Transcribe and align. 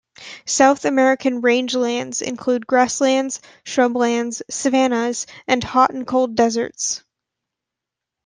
South 0.47 0.85
American 0.85 1.41
rangelands 1.43 2.23
include; 2.23 2.65
grasslands, 2.65 3.39
shrublands, 3.63 4.41
savannas, 4.49 5.27
and 5.47 5.63
hot 5.63 5.93
and 5.93 6.07
cold 6.07 6.33
deserts. 6.33 7.03